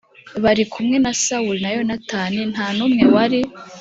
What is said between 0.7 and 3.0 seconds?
kumwe na Sawuli na Yonatani nta n